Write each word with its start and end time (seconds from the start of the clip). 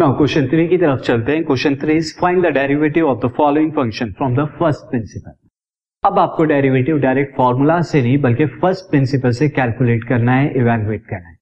Now 0.00 0.16
question 0.16 0.46
three 0.48 0.66
की 0.68 0.76
तरफ़ 0.78 1.00
चलते 1.06 1.32
हैं. 1.32 1.42
Question 1.44 1.74
three 1.76 1.94
is 1.96 2.12
find 2.20 2.44
the 2.44 2.50
derivative 2.52 3.06
of 3.06 3.18
the 3.24 3.28
following 3.36 3.72
function 3.72 4.12
from 4.18 4.36
the 4.36 4.44
first 4.58 4.84
principle 4.90 5.32
अब 6.04 6.18
आपको 6.18 6.44
डेरिवेटिव 6.52 6.98
डायरेक्ट 6.98 7.36
फॉर्मूला 7.36 7.80
से 7.80 8.00
नहीं, 8.02 8.18
बल्कि 8.18 8.46
फ़र्स्ट 8.46 8.90
प्रिंसिपल 8.90 9.30
से 9.38 9.48
कैलकुलेट 9.48 10.04
करना 10.08 10.34
है 10.34 10.46
इवेलुएट 10.60 11.04
करना 11.06 11.28
है. 11.28 11.34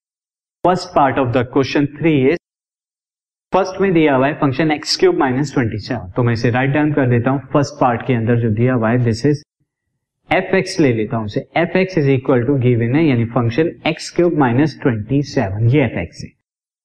First 0.64 0.89
part 0.95 1.18
of 1.18 1.29
the 1.36 1.45
question 1.53 1.86
three 1.99 2.14
is 2.29 2.39
first 3.53 3.81
में 3.81 3.93
दिया 3.93 4.14
हुआ 4.17 4.27
है 4.27 4.35
function 4.41 4.71
x 4.71 4.96
cube 5.00 5.18
minus 5.18 5.53
twenty 5.54 5.79
seven 5.85 6.11
तो 6.17 6.22
मैं 6.22 6.32
इसे 6.32 6.50
राइट 6.50 6.71
डाउन 6.71 6.93
कर 6.93 7.09
देता 7.11 7.31
हूँ. 7.31 7.40
फ़र्स्ट 7.53 7.81
पार्ट 7.81 8.07
के 8.07 8.14
अंदर 8.14 8.40
जो 8.40 8.50
दिया 8.57 8.75
हुआ 8.75 8.90
है 8.90 9.04
दिस 9.04 9.25
इज़ 9.27 9.43
एफ़ 10.31 10.57
एक्स 10.57 10.79
ले 10.81 10.93
लेता 10.95 11.17
हूँ 11.17 11.27
उसे 11.27 11.46
f 11.57 11.77
x 11.79 11.99
is 11.99 12.11
equal 12.11 12.43
to 12.46 12.57
given 12.67 12.96
है, 12.96 13.04
यानी 13.04 13.25
function 13.36 13.71
x 13.86 14.11
cube 14.17 14.39
minus 14.39 14.79
twenty 14.82 15.22
seven 15.31 15.71
ये 15.77 15.85
एफ़ 15.85 15.99
एक्स 16.00 16.25
है. 16.25 16.31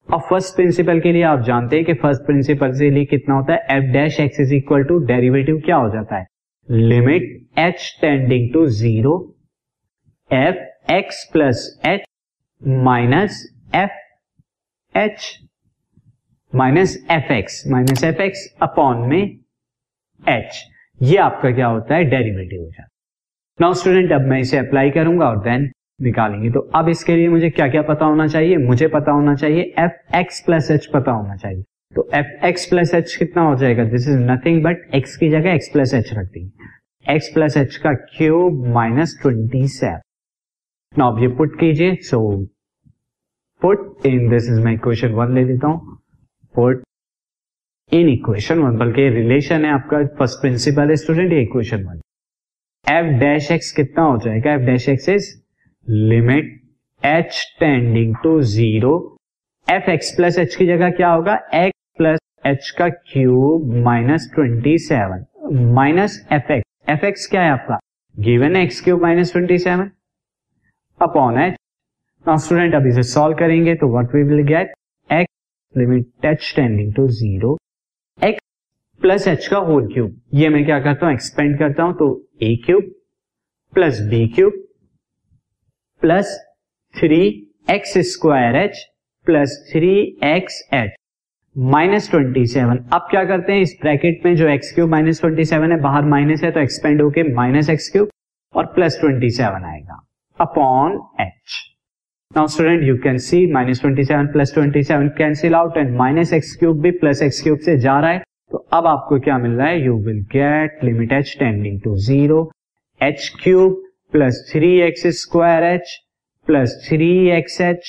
अब 0.07 0.21
फ़र्स्ट 0.29 0.55
प्रिंसिपल 0.55 0.99
के 0.99 1.11
लिए 1.13 1.21
आप 1.23 1.39
जानते 1.43 1.75
हैं 1.75 1.85
कि 1.85 1.93
फ़र्स्ट 1.93 2.21
प्रिंसिपल 2.25 2.71
से 2.77 2.89
लिए 2.89 3.05
कितना 3.05 3.35
होता 3.35 3.53
है? 3.53 3.65
F 3.71 3.91
dash 3.93 4.19
x 4.19 4.39
is 4.39 4.53
equal 4.53 4.83
to 4.83 4.97
derivative 5.05 5.59
क्या 5.65 5.75
हो 5.75 5.89
जाता 5.89 6.17
है? 6.17 6.25
Limit 6.69 7.59
h 7.59 7.97
tending 8.01 8.51
to 8.53 8.65
zero 8.71 9.13
f 10.31 10.91
x 10.93 11.23
plus 11.33 11.65
h 11.85 12.03
minus 12.85 13.41
f 13.75 14.97
h 14.97 15.39
minus 16.53 16.97
f 17.11 17.31
x 17.33 17.63
minus 17.67 18.03
f 18.03 18.21
x 18.21 18.47
upon 18.61 19.07
में 19.09 19.21
एच 20.23 20.63
ये 21.01 21.17
आपका 21.17 21.51
क्या 21.51 21.67
होता 21.67 21.95
है? 21.95 22.03
डेरिवेटिव 22.03 22.61
हो 22.61 22.67
जाता 22.67 22.81
है। 22.83 22.87
नाउ 23.59 23.73
स्टूडेंट 23.73 24.11
अब 24.11 24.27
मैं 24.27 24.39
इसे 24.39 24.57
अप्लाई 24.57 24.91
करूँगा 24.91 25.29
और 25.29 25.39
देन 25.43 25.71
निकालेंगे। 25.99 26.49
तो 26.49 26.59
अब 26.75 26.89
इसके 26.89 27.15
लिए 27.15 27.27
मुझे 27.29 27.49
क्या 27.49 27.67
क्या 27.67 27.81
पता 27.81 28.05
होना 28.05 28.27
चाहिए? 28.27 28.57
मुझे 28.59 28.87
पता 28.87 29.11
होना 29.11 29.35
चाहिए 29.35 29.73
एफ़ 29.79 30.15
एक्स 30.17 30.41
प्लस 30.45 30.71
एच 30.71 30.85
पता 30.93 31.11
होना 31.11 31.35
चाहिए। 31.35 31.63
तो 31.93 32.09
एफ़ 32.15 32.45
एक्स 32.45 32.65
प्लस 32.65 32.93
एच 32.93 33.15
कितना 33.15 33.41
हो 33.43 33.55
जाएगा? 33.55 33.83
This 33.85 34.07
is 34.09 34.19
nothing 34.21 34.63
but 34.63 34.89
x 34.95 35.15
की 35.17 35.29
जगह 35.29 35.53
एक्स 35.53 35.69
प्लस 35.73 35.93
एच 35.93 36.13
रख 36.13 36.27
दी 36.27 36.51
एक्स 37.05 37.29
प्लस 37.33 37.57
एच 37.57 37.75
का 37.77 37.93
क्यूब 37.93 38.65
माइनस 38.73 39.17
ट्वेंटी 39.21 39.67
सेवन 39.69 41.01
अब 41.03 41.21
ये 41.21 41.27
पुट 41.37 41.59
कीजिए। 41.59 41.95
So 42.01 42.19
put 43.61 44.05
in 44.05 44.29
this 44.29 44.49
is 44.49 44.59
my 44.63 44.73
equation 44.73 45.11
one 45.13 45.33
ले 45.35 45.43
देता 45.45 45.67
हूँ। 45.67 45.97
पुट 46.55 46.83
इन 47.91 48.09
इक्वेशन 48.09 48.59
वन 48.59 48.77
बल्कि 48.77 49.07
रिलेशन 49.11 49.65
है 49.65 49.71
आपका 49.73 50.03
फ़र्स्ट 50.17 50.41
प्रिंसिपल 50.41 50.93
स्टूडेंट 50.95 51.31
ये 51.33 51.41
equation 51.41 51.83
one 51.83 52.01
f 52.85 53.13
dash 53.19 53.51
x 53.51 53.71
कितना 53.71 54.03
हो 54.03 54.17
जाएगा? 54.17 54.53
F 54.53 54.61
dash 54.61 54.89
x 54.89 55.09
is 55.09 55.31
limit 55.87 56.45
h 57.01 57.55
tending 57.59 58.15
to 58.23 58.39
zero 58.41 58.91
f 59.67 59.89
x 59.91 60.11
plus 60.17 60.37
h 60.39 60.55
की 60.55 60.65
जगह 60.67 60.91
क्या 60.91 61.09
होगा? 61.09 61.33
एक्स 61.53 61.97
प्लस 61.97 62.19
एच 62.45 62.69
का 62.77 62.87
cube 62.89 63.73
minus 63.83 64.29
twenty 64.35 64.77
seven 64.77 65.25
minus 65.75 66.15
f 66.31 66.51
x 66.51 66.89
f 66.89 67.05
x 67.05 67.27
क्या 67.31 67.41
है 67.41 67.51
आपका? 67.51 67.77
Given 68.15 68.55
x 68.55 68.81
cube 68.81 69.01
minus 69.01 69.31
twenty 69.31 69.57
seven 69.57 69.91
upon 70.99 71.39
h 71.41 71.57
now 72.25 72.37
student 72.37 72.75
अब 72.75 72.87
इसे 72.87 73.03
सॉल्व 73.03 73.37
करेंगे 73.37 73.75
तो 73.75 73.91
what 73.91 74.15
we 74.15 74.23
will 74.23 74.43
get 74.47 74.73
x 75.09 75.77
limit 75.77 76.25
h 76.25 76.53
tending 76.55 76.93
to 76.93 77.07
zero 77.19 77.57
x 78.19 78.41
plus 79.01 79.27
h 79.27 79.47
का 79.47 79.57
whole 79.69 79.93
cube 79.93 80.19
ये 80.33 80.49
मैं 80.49 80.65
क्या 80.65 80.79
करता 80.79 81.05
हूँ? 81.05 81.13
एक्सपेंड 81.13 81.57
करता 81.59 81.83
हूँ 81.83 81.93
तो 81.93 82.13
a 82.41 82.55
cube 82.65 82.93
plus 83.73 84.01
b 84.09 84.27
cube 84.27 84.62
plus 86.03 86.31
three 86.95 87.17
x 87.71 87.93
square 88.07 88.55
h 88.55 88.77
plus 89.27 89.51
three 89.71 89.91
x 90.23 90.59
h 90.73 90.95
minus 91.55 92.09
twenty 92.11 92.45
seven 92.45 92.77
अब 92.93 93.07
क्या 93.11 93.23
करते 93.25 93.53
हैं? 93.53 93.61
इस 93.61 93.77
ब्रैकेट 93.81 94.25
में 94.25 94.35
जो 94.35 94.47
x 94.49 94.71
cube 94.75 94.89
minus 94.89 95.21
twenty 95.21 95.45
seven 95.45 95.71
है, 95.71 95.79
बाहर 95.79 96.01
माइनस 96.05 96.43
है 96.43 96.51
तो 96.51 96.59
एक्सपेंड 96.59 97.01
होके 97.01 97.23
माइनस 97.33 97.69
एक्स 97.69 97.87
क्यूब 97.91 98.09
और 98.55 98.65
प्लस 98.65 98.99
ट्वेंटी 98.99 99.29
सेवन 99.29 99.63
आएगा 99.65 99.99
upon 100.39 100.99
h 101.21 101.55
now 102.31 102.47
student 102.47 102.83
you 102.83 102.97
can 103.03 103.17
see 103.27 103.45
minus 103.53 103.81
twenty 103.81 104.03
seven 104.03 104.27
plus 104.27 104.53
twenty 104.53 104.83
seven 104.83 105.07
cancel 105.17 105.55
out 105.55 105.77
and 105.77 105.95
minus 105.97 106.33
x 106.33 106.55
cube 106.55 106.81
भी 106.81 106.91
plus 106.97 107.21
x 107.21 107.41
cube 107.43 107.59
से 107.59 107.77
जा 107.77 107.99
रहा 107.99 108.11
है। 108.11 108.23
तो 108.51 108.57
अब 108.73 108.87
आपको 108.87 109.19
क्या 109.19 109.37
मिल 109.37 109.51
रहा 109.51 109.67
है? 109.67 109.81
You 109.85 109.97
will 110.03 110.21
get 110.35 110.83
limit 110.83 111.13
h 111.13 111.35
tending 111.39 111.81
to 111.81 111.95
zero 112.07 112.49
h 113.01 113.31
cube 113.43 113.83
plus 114.13 114.37
three 114.51 114.67
x 114.81 115.05
square 115.19 115.63
h 115.63 115.91
plus 116.47 116.73
three 116.87 117.07
x 117.31 117.59
h, 117.61 117.85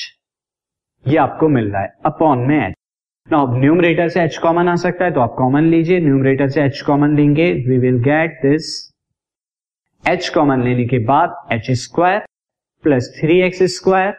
ये 1.05 1.17
आपको 1.19 1.49
मिल 1.49 1.71
रहा 1.71 1.83
है 1.83 1.93
अपॉन 2.07 2.39
में 2.49 2.57
एच। 2.59 2.75
ना 3.29 3.41
अब 3.43 3.57
न्यूमरेटर 3.61 4.09
से 4.09 4.23
एच 4.23 4.39
कॉमन 4.43 4.69
आ 4.69 4.75
सकता 4.77 5.05
है 5.05 5.13
तो 5.13 5.21
आप 5.21 5.35
कॉमन 5.39 5.69
लीजिए 5.71 5.99
न्यूमरेटर 6.01 6.49
से 6.51 6.63
एच 6.63 6.81
कॉमन 6.87 7.17
लेंगे 7.17 7.51
we 7.69 7.79
will 7.79 7.99
get 8.03 8.39
this 8.43 8.71
h 10.05 10.29
common 10.29 10.63
लेने 10.65 10.87
के 10.89 10.99
बाद 11.05 11.37
h 11.53 11.71
square 11.83 12.25
plus 12.85 13.13
three 13.21 13.41
x 13.43 13.63
square. 13.75 14.13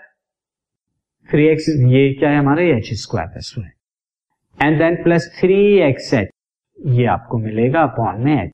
Three 1.29 1.47
x, 1.47 1.69
ये 1.69 2.13
क्या 2.13 2.29
है 2.29 2.37
हमारा? 2.37 2.63
H 2.77 2.93
square 2.93 3.41
square 3.41 4.65
and 4.65 4.77
then 4.79 5.03
plus 5.03 5.29
three 5.39 5.59
x 5.89 6.13
h, 6.13 6.29
ये 6.77 7.05
आपको 7.07 7.37
मिलेगा 7.39 7.83
अपॉन 7.83 8.21
में 8.21 8.33
एच। 8.43 8.51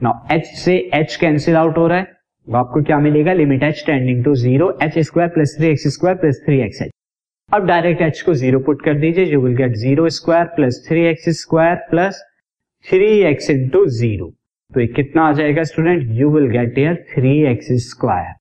ना 0.00 0.18
एच 0.32 0.46
से 0.58 0.76
एच 0.94 1.16
कैंसिल 1.16 1.56
आउट 1.56 1.78
हो 1.78 1.86
रहा 1.86 1.98
है। 1.98 2.12
आपको 2.48 2.82
क्या 2.82 2.98
मिलेगा? 2.98 3.32
Limit 3.32 3.62
h 3.62 3.82
tending 3.86 4.24
to 4.24 4.34
zero 4.36 4.66
h 4.82 4.98
square 4.98 5.28
plus 5.34 5.54
three 5.58 5.68
x 5.68 5.86
square 5.94 6.16
plus 6.16 6.42
three 6.46 6.60
x 6.60 6.82
h 6.82 6.90
अब 7.50 7.66
डायरेक्ट 7.66 8.02
एच 8.02 8.20
को 8.22 8.34
ज़ीरो 8.34 8.58
पुट 8.66 8.82
कर 8.84 8.98
दीजिए 9.00 9.24
you 9.24 9.40
will 9.40 9.56
get 9.56 9.76
zero 9.76 10.08
square 10.18 10.44
plus 10.56 10.84
three 10.88 11.04
x 11.06 11.28
square 11.40 11.76
plus 11.90 12.22
three 12.86 13.08
x 13.30 13.50
into 13.50 13.84
zero 13.98 14.30
तो 14.72 14.80
ये 14.80 14.86
कितना 14.86 15.22
आ 15.22 15.32
जाएगा 15.32 15.62
student 15.64 16.10
you 16.20 16.30
will 16.30 16.48
get 16.50 16.78
year 16.78 16.94
three 17.14 17.40
x 17.52 17.72
square 17.88 18.32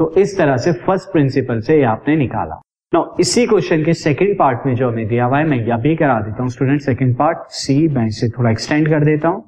तो 0.00 0.12
इस 0.20 0.36
तरह 0.38 0.56
से 0.56 0.72
फ़र्स्ट 0.86 1.12
प्रिंसिपल 1.12 1.60
से 1.60 1.76
ये 1.76 1.82
आपने 1.84 2.16
निकाला। 2.16 2.60
नो 2.92 3.04
इसी 3.20 3.46
क्वेश्चन 3.46 3.84
के 3.84 3.94
सेकंड 3.94 4.38
पार्ट 4.38 4.66
में 4.66 4.74
जो 4.74 4.88
हमें 4.88 5.06
दिया 5.08 5.24
हुआ 5.24 5.38
है, 5.38 5.44
मैं 5.44 5.58
यह 5.66 5.76
भी 5.78 5.94
करा 5.96 6.20
देता 6.20 6.42
हूँ 6.42 6.50
स्टूडेंट 6.50 6.80
सेकंड 6.82 7.16
पार्ट 7.16 7.38
सी 7.56 7.76
मैं 7.88 8.06
इसे 8.06 8.28
थोड़ा 8.28 8.50
एक्सटेंड 8.50 8.88
कर 8.88 9.04
देता 9.04 9.28
हूँ। 9.28 9.44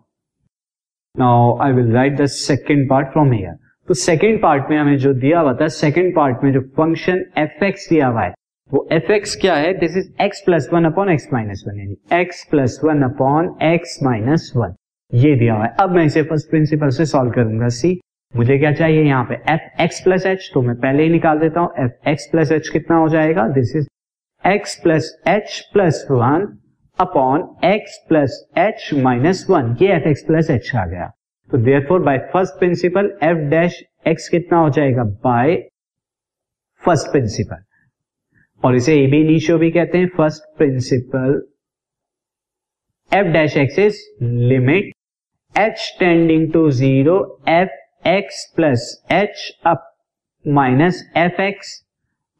Now 1.14 1.58
I 1.62 1.72
will 1.72 1.92
write 1.92 2.16
the 2.20 2.26
second 2.34 2.88
part 2.90 3.12
from 3.12 3.32
here 3.32 3.56
तो 3.88 3.94
सेकेंड 3.94 4.40
पार्ट 4.42 4.70
में 4.70 4.76
हमें 4.78 4.96
जो 4.98 5.12
दिया 5.14 5.40
हुआ 5.40 5.52
था 5.54 5.66
सेकेंड 5.68 6.14
पार्ट 6.16 6.44
में 6.44 6.52
जो 6.52 6.60
फ़ंक्शन 6.76 7.24
एफ़ 7.38 7.64
एक्स 7.64 7.88
दिया 7.90 8.06
हुआ 8.06 8.22
है, 8.22 8.34
वो 8.70 8.86
एफ़ 8.92 9.10
एक्स 9.12 9.34
क्या 9.40 9.54
है? 9.54 9.72
This 9.78 9.96
is 9.96 10.10
x 10.22 10.42
plus 10.46 10.68
one 10.72 10.84
upon 10.84 11.10
x 11.10 11.28
minus 11.32 11.64
one 11.68 11.78
यानी 11.78 12.20
x 12.20 12.44
plus 12.50 12.78
one 12.84 13.02
upon 13.02 13.54
x 13.62 13.98
minus 14.02 14.52
one 14.56 14.74
ये 15.12 15.34
दिया 15.36 15.54
हुआ 15.54 15.64
है। 15.64 15.74
अब 15.80 15.94
मैं 15.96 16.04
इसे 16.04 16.22
फ़र्स्ट 16.22 16.50
प्रिंसिपल 16.50 16.88
से 16.88 17.06
सॉल्व 17.06 17.30
करूँगा। 17.30 17.68
सी 17.70 17.98
मुझे 18.34 18.58
क्या 18.58 18.72
चाहिए 18.72 19.02
यहाँ 19.02 19.24
पे? 19.24 19.34
एफ़ 19.52 19.82
एक्स 19.82 20.00
प्लस 20.00 20.26
एच 20.26 20.50
तो 20.54 20.62
मैं 20.62 20.76
पहले 20.76 21.02
ही 21.02 21.08
निकाल 21.08 21.38
देता 21.38 21.60
हूँ। 21.60 21.72
एफ़ 21.78 22.08
एक्स 22.08 22.28
प्लस 22.32 22.52
एच 22.52 22.68
कितना 22.68 22.96
हो 22.96 23.08
जाएगा? 23.08 23.48
This 23.48 23.74
is 23.76 23.88
x 24.44 24.78
plus 24.82 25.14
h 25.28 25.60
plus 25.72 26.06
one 26.10 26.46
upon 26.98 27.48
x 27.64 28.04
plus 28.08 28.44
h 28.58 28.90
minus 29.02 29.46
one 29.50 29.76
ये 29.82 29.92
एफ़ 29.94 30.08
एक्स 30.08 30.22
प्लस 30.26 30.50
एच 30.50 30.70
आ 30.76 30.86
गया। 30.86 31.10
तो 31.52 31.58
therefore 31.86 32.00
by 32.02 32.18
first 32.32 32.58
principle 32.58 33.06
f 33.22 33.38
dash 33.48 33.74
x 34.08 34.28
कितना 34.28 34.58
हो 34.58 34.68
जाएगा? 34.76 35.02
बाय 35.04 35.54
फ़र्स्ट 36.82 37.10
प्रिंसिपल 37.12 37.62
और 38.62 38.76
इसे 38.76 38.94
ए 39.02 39.06
बी 39.10 39.22
नीशो 39.24 39.56
भी 39.58 39.70
कहते 39.70 39.98
हैं। 39.98 40.08
First 40.16 40.42
principle 40.58 41.40
f 43.10 43.26
dash 43.32 43.56
x 43.56 43.78
is 43.78 44.00
limit 44.22 44.90
h 45.54 45.96
tending 45.98 46.52
to 46.52 46.68
zero 46.70 47.18
f 47.50 48.08
x 48.08 48.44
plus 48.56 48.86
h 49.12 49.48
up 49.66 49.88
minus 50.44 51.04
f 51.16 51.40
x 51.42 51.78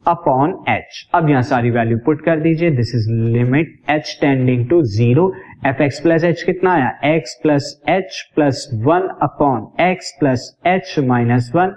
upon 0.07 0.53
h 0.69 1.07
अब 1.15 1.29
यहाँ 1.29 1.41
सारी 1.41 1.69
वैल्यू 1.71 1.97
पुट 2.05 2.23
कर 2.25 2.39
दीजिए. 2.39 2.69
This 2.71 2.93
is 2.95 3.09
limit 3.11 3.75
h 3.89 4.17
tending 4.21 4.67
to 4.69 4.81
zero 4.95 5.31
f 5.67 5.81
x 5.83 5.99
plus 5.99 6.23
h 6.23 6.43
कितना 6.43 6.73
आया? 6.73 6.89
X 7.15 7.39
plus 7.43 7.73
h 7.89 8.21
plus 8.35 8.67
one 8.83 9.07
upon 9.23 9.67
x 9.83 10.11
plus 10.19 10.49
h 10.67 10.95
minus 11.07 11.51
one 11.55 11.75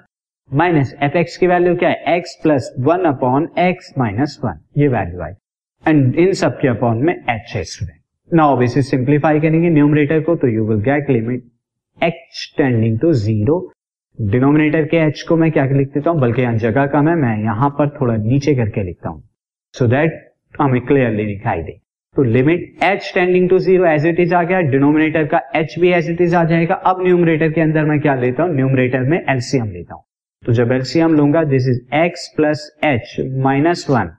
minus 0.50 0.94
f 1.02 1.16
x 1.18 1.36
की 1.36 1.46
value 1.46 1.76
क्या 1.76 1.88
है? 1.88 2.16
X 2.16 2.38
plus 2.42 2.72
one 2.80 3.04
upon 3.04 3.48
x 3.58 3.92
minus 3.98 4.38
one 4.44 4.60
ये 4.78 4.88
value 4.88 5.20
आई. 5.22 5.32
And 5.84 6.14
इन 6.16 6.32
सब 6.32 6.58
के 6.60 6.68
अपॉन 6.68 7.04
में 7.04 7.14
एच 7.14 7.52
है 7.54 7.64
स्टूडेंट 7.64 8.00
नाउ 8.30 8.62
इसे 8.62 8.82
सिंप्लीफाई 8.82 9.40
करेंगे 9.40 9.68
न्यूमरेटर 9.70 10.20
को 10.20 10.34
तो 10.36 10.48
you 10.48 10.66
will 10.68 10.80
get 10.84 11.10
limit 11.10 11.42
h 11.98 12.52
tending 12.56 12.98
to 13.00 13.12
zero 13.14 13.58
denominator 14.18 14.84
के 14.84 14.96
एच 14.96 15.22
को 15.28 15.36
मैं 15.36 15.50
क्या 15.52 15.64
लिख 15.66 15.88
देता 15.94 16.10
हूँ? 16.10 16.20
बल्कि 16.20 16.42
यहाँ 16.42 16.56
जगह 16.58 16.86
कम 16.86 17.08
है, 17.08 17.14
मैं 17.14 17.36
यहाँ 17.42 17.68
पर 17.70 17.88
थोड़ा 17.90 18.16
नीचे 18.16 18.54
करके 18.54 18.82
लिखता 18.82 19.08
हूँ। 19.08 19.22
सो 19.74 19.86
दैट 19.86 20.22
हमें 20.54 20.80
क्लियरली 20.86 21.26
दिखाई 21.26 21.62
दे। 21.62 21.72
तो 22.16 22.22
limit 22.22 22.84
h 22.84 23.10
tending 23.14 23.48
to 23.50 23.58
zero 23.58 23.86
as 23.86 24.06
it 24.06 24.20
is 24.20 24.34
आ 24.34 24.42
गया। 24.42 24.60
डिनोमिनेटर 24.70 25.24
का 25.26 25.40
एच 25.56 25.74
भी 25.80 25.92
एज 25.92 26.10
इट 26.10 26.20
इज़ 26.20 26.36
आ 26.36 26.44
जाएगा। 26.44 26.74
अब 26.74 27.02
न्यूमरेटर 27.04 27.52
के 27.52 27.60
अंदर 27.60 27.84
मैं 27.84 28.00
क्या 28.00 28.14
लेता 28.14 28.42
हूँ? 28.42 28.54
न्यूमरेटर 28.54 29.00
में 29.00 29.18
एलसीएम 29.18 29.70
लेता 29.70 29.94
हूँ। 29.94 30.02
तो 30.42 30.52
जब 30.52 30.72
एलसीएम 30.72 31.14
लूँगा 31.14 31.42
this 31.44 31.68
is 31.68 31.80
x 31.94 32.26
plus 32.36 32.70
h 32.84 33.16
minus 33.44 33.86
one 33.90 34.10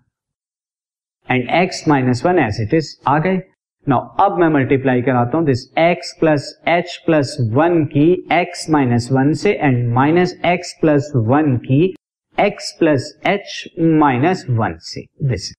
and 1.29 1.49
x 1.63 1.87
minus 1.87 2.25
one 2.25 2.39
as 2.39 2.61
it 2.61 2.73
is 2.73 2.95
आ 3.07 3.17
गए। 3.19 3.41
नाउ 3.89 3.99
अब 4.19 4.39
मैं 4.39 4.47
मल्टीप्लाई 4.49 5.01
कराता 5.01 5.37
हूँ 5.37 5.45
this 5.45 5.59
x 5.79 6.09
plus 6.19 6.47
h 6.67 6.95
plus 7.05 7.35
one 7.51 7.83
की 7.93 8.07
x 8.33 8.69
माइनस 8.69 9.07
वन 9.11 9.31
से 9.41 9.51
and 9.53 9.93
minus 9.93 10.35
x 10.45 10.73
plus 10.81 11.11
one 11.15 11.55
की 11.65 11.79
x 12.37 12.71
plus 12.79 13.05
h 13.27 13.63
minus 14.01 14.45
one 14.49 14.75
से 14.81 15.03
this 15.29 15.51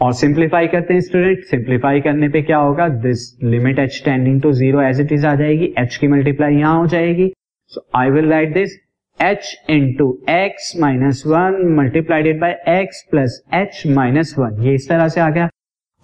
और 0.00 0.12
सिंप्लीफाई 0.14 0.66
करते 0.66 0.94
हैं 0.94 1.00
स्टूडेंट 1.00 1.44
सिंप्लीफाई 1.50 2.00
करने 2.00 2.28
पे 2.28 2.42
क्या 2.42 2.56
होगा? 2.58 2.88
This 2.88 3.20
limit 3.42 3.80
h 3.80 4.04
tending 4.04 4.40
to 4.42 4.52
zero 4.52 4.80
as 4.82 5.00
it 5.00 5.12
is 5.12 5.26
आ 5.26 5.34
जाएगी, 5.34 5.72
h 5.80 5.96
की 5.96 6.08
मल्टीप्लाई 6.08 6.56
यहाँ 6.56 6.78
हो 6.78 6.86
जाएगी। 6.86 7.32
So 7.72 7.86
I 7.98 8.10
will 8.10 8.30
write 8.30 8.54
this 8.54 8.78
h 9.18 9.54
into 9.70 10.12
x 10.30 10.72
minus 10.80 11.22
one 11.26 11.62
multiplied 11.76 12.40
by 12.40 12.80
x 12.80 13.06
plus 13.10 13.42
h 13.54 13.82
minus 13.96 14.34
one 14.38 14.62
ये 14.62 14.74
इस 14.74 14.88
तरह 14.88 15.08
से 15.08 15.20
आ 15.20 15.30
गया। 15.30 15.48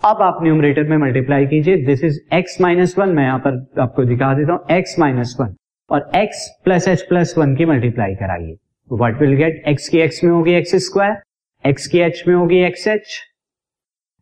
अब 0.05 0.23
आप 0.23 0.39
न्यूमरेटर 0.43 0.85
में 0.85 0.97
मल्टीप्लाई 0.99 1.45
कीजिए। 1.47 1.77
This 1.87 2.03
is 2.05 2.19
x 2.35 2.61
minus 2.61 2.95
one 2.99 3.09
मैं 3.09 3.25
यहाँ 3.25 3.39
पर 3.39 3.81
आपको 3.81 4.05
दिखा 4.05 4.33
देता 4.35 4.53
हूँ। 4.53 4.67
x 4.73 4.99
माइनस 4.99 5.37
वन 5.41 5.55
और 5.91 6.11
x 6.17 6.41
plus 6.65 6.89
h 6.89 7.03
plus 7.09 7.35
one 7.39 7.55
की 7.57 7.65
मल्टीप्लाई 7.65 8.15
कराइए। 8.15 8.57
वट 8.91 9.21
विल 9.21 9.35
गेट 9.37 9.63
x 9.71 9.89
की 9.89 10.01
x 10.07 10.25
में 10.25 10.31
होगी 10.31 10.55
एक्स 10.55 10.75
स्क्वायर 10.87 11.23
x 11.65 11.87
की 11.87 11.99
h 12.01 12.27
में 12.29 12.35
होगी 12.35 12.59
x 12.65 12.87
h 12.89 13.17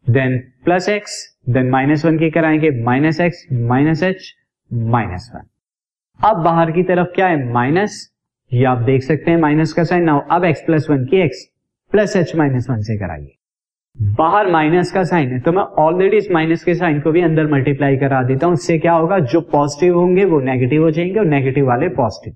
then 0.06 0.38
plus 0.64 0.88
x 0.88 1.16
then 1.48 1.70
minus 1.70 2.04
one 2.04 2.18
की 2.18 2.30
कराएँगे। 2.30 2.70
Minus 2.84 3.20
x 3.20 3.46
minus 3.52 4.02
h 4.02 4.32
minus 4.70 5.30
one 5.34 5.48
अब 6.20 6.44
बाहर 6.44 6.70
की 6.70 6.82
तरफ़ 6.82 7.14
क्या 7.14 7.26
है? 7.26 7.52
माइनस 7.52 8.08
ये 8.50 8.64
आप 8.66 8.82
देख 8.84 9.02
सकते 9.02 9.30
हैं 9.30 9.38
माइनस 9.38 9.72
का 9.72 9.84
साइन 9.84 10.04
नाउ 10.04 10.26
अब 10.30 10.44
एक्स 10.44 10.62
प्लस 10.66 10.90
वन 10.90 11.04
की 11.06 11.22
x 11.22 11.44
plus 11.92 12.16
h 12.16 12.36
minus 12.36 12.70
one 12.70 12.82
से 12.82 12.98
कराइए। 12.98 13.36
बाहर 13.96 14.50
माइनस 14.50 14.90
का 14.92 15.02
साइन 15.04 15.30
है 15.30 15.38
तो 15.40 15.52
मैं 15.52 15.62
ऑलरेडी 15.62 16.16
इस 16.16 16.30
माइनस 16.30 16.64
के 16.64 16.74
साइन 16.74 17.00
को 17.00 17.10
भी 17.12 17.20
अंदर 17.20 17.46
मल्टीप्लाई 17.46 17.96
करा 17.96 18.22
देता 18.22 18.46
हूँ। 18.46 18.54
इससे 18.54 18.78
क्या 18.78 18.92
होगा? 18.92 19.18
जो 19.18 19.40
पॉजिटिव 19.40 19.98
होंगे, 19.98 20.24
वो 20.24 20.40
नेगेटिव 20.40 20.82
हो 20.82 20.90
जाएँगे 20.90 21.18
और 21.20 21.26
नेगेटिव 21.26 21.66
वाले 21.66 21.88
पॉजिटिव 21.88 22.34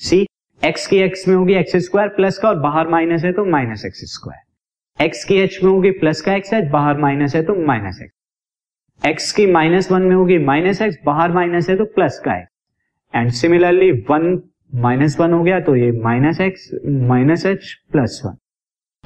सी 0.00 0.26
एक्स 0.64 0.86
की 0.86 0.96
एक्स 0.96 1.26
में 1.28 1.34
होगी 1.36 1.54
एक्स 1.54 1.76
स्क्वायर 1.76 2.08
प्लस 2.08 2.38
का 2.38 2.48
और 2.48 2.58
बाहर 2.60 2.88
माइनस 2.88 3.24
है 3.24 3.32
तो 3.32 3.44
माइनस 3.44 3.84
एक्स 3.84 4.00
स्क्वायर 4.12 5.04
एक्स 5.04 5.24
की 5.24 5.36
एच 5.36 5.58
में 5.64 5.70
होगी 5.70 5.90
प्लस 5.90 6.20
का 6.20 6.34
एक्स 6.34 6.52
एच 6.52 6.70
बाहर 6.70 6.98
माइनस 6.98 7.36
है 7.36 7.42
तो 7.42 7.54
माइनस 7.54 8.00
एक्स 8.02 9.06
एक्स 9.06 9.32
की 9.32 9.46
माइनस 9.46 9.90
वन 9.92 10.02
में 10.02 10.14
होगी 10.16 10.38
माइनस 10.38 10.82
एक्स 10.82 10.98
बाहर 11.06 11.32
माइनस 11.32 11.70
है 11.70 11.76
तो 11.76 11.84
प्लस 11.84 12.18
का 12.24 12.36
x 12.36 13.16
and 13.16 13.30
similarly 13.30 13.90
one 14.10 14.40
minus 14.74 15.20
one 15.20 15.32
हो 15.32 15.42
गया 15.42 15.60
तो 15.60 15.76
ये 15.76 15.90
minus 15.92 16.40
x 16.40 16.70
minus 16.86 17.46
h 17.46 17.72
plus 17.92 18.20
one 18.24 18.36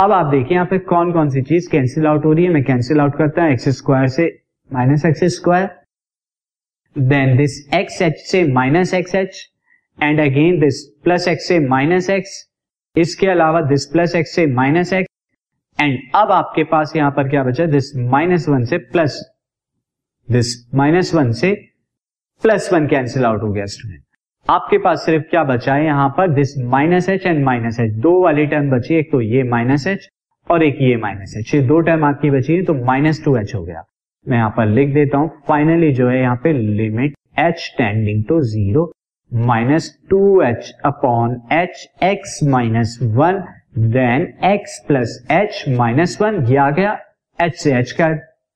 अब 0.00 0.12
आप 0.12 0.26
देखिए 0.26 0.54
यहाँ 0.54 0.66
पे 0.66 0.78
कौन 0.88 1.12
कौन 1.12 1.30
सी 1.30 1.40
चीज़ 1.42 1.68
कैंसिल 1.70 2.06
आउट 2.06 2.24
हो 2.24 2.32
रही 2.32 2.44
है। 2.44 2.50
मैं 2.52 2.62
कैंसिल 2.64 3.00
आउट 3.00 3.16
करता 3.18 3.42
हूँ। 3.42 3.52
एक्स 3.52 3.68
स्क्वायर 3.76 4.08
से 4.08 4.26
minus 4.70 5.04
x 5.04 5.24
square 5.34 5.68
then 6.96 7.36
this 7.36 7.58
x 7.74 8.00
h 8.02 8.18
से 8.26 8.42
minus 8.52 8.94
x 8.94 9.14
h 9.14 9.40
and 9.98 10.20
again 10.20 10.60
this 10.60 10.82
plus 11.04 11.28
x 11.28 11.48
से 11.48 11.58
माइनस 11.68 12.10
एक्स 12.10 12.44
इसके 12.96 13.26
अलावा 13.26 13.60
दिस 13.68 13.86
प्लस 13.86 14.14
एक्स 14.16 14.34
से 14.34 14.46
माइनस 14.54 14.92
एक्स 14.92 15.82
एंड 15.82 15.98
अब 16.14 16.30
आपके 16.32 16.64
पास 16.70 16.92
यहाँ 16.96 17.10
पर 17.16 17.28
क्या 17.28 17.42
बचा? 17.44 17.66
दिस 17.66 17.94
माइनस 17.96 18.48
वन 18.48 18.64
से 18.64 18.78
प्लस 18.92 19.20
दिस 20.28 20.54
माइनस 20.74 21.14
वन 21.14 21.32
से 21.32 21.52
प्लस 22.42 22.72
वन 22.72 22.86
कैंसिल 22.88 23.24
आउट 23.24 23.42
हो 23.42 23.52
गया 23.52 23.64
स्टूडेंट 23.66 24.02
आपके 24.48 24.76
पास 24.78 25.04
सिर्फ़ 25.06 25.24
क्या 25.30 25.42
बचा 25.44 25.74
है 25.74 25.84
यहाँ 25.84 26.08
पर 26.16 26.28
this 26.34 26.56
minus 26.66 27.08
h 27.08 27.24
and 27.26 27.44
minus 27.44 27.78
h 27.80 27.92
दो 28.02 28.12
वाली 28.22 28.46
टर्म 28.46 28.70
बची, 28.70 28.94
एक 28.94 29.10
तो 29.12 29.20
ये 29.20 29.42
माइनस 29.44 29.86
एच 29.86 30.08
और 30.46 30.62
एक 30.64 30.76
ये 30.80 30.96
माइनस 30.96 31.34
एच 31.38 31.54
ये 31.54 31.60
दो 31.62 31.80
टर्म 31.80 32.04
आपकी 32.04 32.30
बची 32.30 32.54
है 32.56 32.62
तो 32.64 32.74
माइनस 32.84 33.22
टू 33.24 33.36
एच 33.36 33.54
हो 33.54 33.62
गया। 33.64 33.82
मैं 34.26 34.36
यहाँ 34.36 34.50
पर 34.56 34.66
लिख 34.68 34.94
देता 34.94 35.18
हूँ। 35.18 35.30
फाइनली 35.48 35.92
जो 35.92 36.08
है, 36.08 36.20
यहाँ 36.20 36.36
पे 36.44 36.52
limit 36.52 37.14
h 37.38 37.74
tending 37.78 38.24
to 38.28 38.40
zero 38.44 38.90
minus 39.32 39.90
two 40.10 40.40
h 40.42 40.72
upon 40.86 41.40
h 41.52 41.86
x 42.04 42.40
minus 42.46 42.98
one 43.02 43.42
then 43.90 44.26
x 44.46 44.82
plus 44.88 45.18
h 45.32 45.64
minus 45.78 46.18
one 46.22 46.44
ये 46.48 46.56
आ 46.56 46.70
गया। 46.70 46.98
एच 47.38 47.56
से 47.56 47.74
एच 47.78 47.92
का 47.92 48.12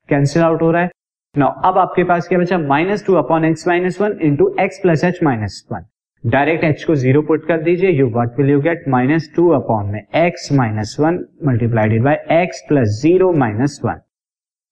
कैंसिल 0.09 0.43
आउट 0.43 0.63
हो 0.63 0.71
रहा 0.71 0.83
है। 0.83 0.91
नाउ 1.37 1.61
अब 1.65 1.79
आपके 1.79 2.03
पास 2.05 2.27
क्या 2.29 2.39
बचा? 2.39 2.57
Minus 2.59 3.05
two 3.07 3.15
upon 3.17 3.45
x 3.45 3.67
minus 3.69 4.01
one 4.01 4.17
into 4.23 4.49
x 4.61 4.79
plus 4.79 5.05
h 5.05 5.19
minus 5.25 5.55
one 5.73 5.85
direct 6.25 6.65
h 6.65 6.83
को 6.85 6.95
ज़ीरो 6.95 7.23
पुट 7.29 7.47
कर 7.47 7.63
दीजिए। 7.63 7.91
You 7.91 8.09
what 8.17 8.39
will 8.39 8.51
you 8.51 8.61
get 8.63 8.83
minus 8.89 9.31
two 9.37 9.49
upon 9.51 9.87
में 9.93 10.01
x 10.17 10.49
minus 10.53 10.97
one 11.01 11.19
multiplied 11.47 12.03
by 12.05 12.43
x 12.43 12.61
plus 12.69 13.01
zero 13.03 13.33
minus 13.35 13.81
one 13.85 14.01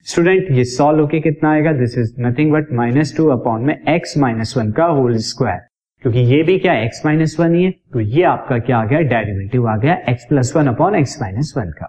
student 0.06 0.50
ये 0.50 0.64
solve 0.66 1.00
होके 1.00 1.20
कितना 1.20 1.52
आएगा? 1.52 1.72
This 1.72 1.96
is 1.98 2.14
nothing 2.22 2.52
but 2.52 2.72
minus 2.72 3.16
two 3.16 3.28
upon 3.30 3.64
में 3.64 3.74
x 3.94 4.16
minus 4.18 4.56
one 4.56 4.72
का 4.72 4.86
whole 4.98 5.16
square 5.28 5.60
क्योंकि 6.02 6.26
ये 6.34 6.42
भी 6.42 6.58
क्या 6.58 6.74
एक्स 6.82 7.04
माइनस 7.06 7.36
वन 7.40 7.54
ही 7.54 7.64
है। 7.64 7.70
तो 7.92 8.00
ये 8.00 8.22
आपका 8.24 8.58
क्या 8.58 8.78
आ 8.78 8.84
गया? 8.84 9.00
डेरिवेटिव 9.00 9.68
आ 9.68 9.76
गया 9.76 9.98
x 10.08 10.26
plus 10.28 10.52
one 10.56 10.66
upon 10.74 10.94
x 10.96 11.20
minus 11.22 11.54
one 11.56 11.70
का। 11.70 11.88